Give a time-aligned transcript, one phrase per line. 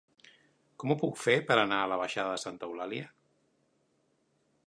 [0.83, 3.13] Com ho puc fer per anar a la baixada de Santa Eulàlia?